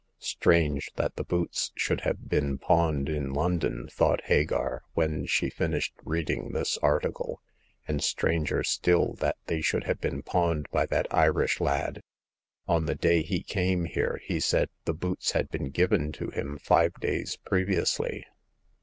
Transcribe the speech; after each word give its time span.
Strange 0.17 0.89
that 0.95 1.15
the 1.15 1.23
boots 1.23 1.71
should 1.75 2.01
have 2.01 2.27
been 2.27 2.57
pawned 2.57 3.07
in 3.07 3.31
London/* 3.33 3.87
thought 3.91 4.23
Hagar, 4.23 4.81
when 4.95 5.27
she 5.27 5.47
finished 5.47 5.93
reading 6.03 6.53
this 6.53 6.79
article, 6.79 7.39
and 7.87 8.03
stranger 8.03 8.63
still 8.63 9.13
that 9.19 9.35
they 9.45 9.61
should 9.61 9.83
have 9.83 10.01
been 10.01 10.23
pawned 10.23 10.65
by 10.71 10.87
that 10.87 11.05
Irish 11.11 11.59
lad! 11.61 12.01
On 12.67 12.87
the 12.87 12.95
day 12.95 13.21
he 13.21 13.43
came 13.43 13.85
here, 13.85 14.19
he 14.23 14.39
said 14.39 14.69
the 14.85 14.95
boots 14.95 15.33
had 15.33 15.49
been 15.49 15.69
given 15.69 16.11
to 16.13 16.31
him 16.31 16.57
five 16.57 16.95
days 16.95 17.37
previ 17.45 17.77
ously. 17.77 18.25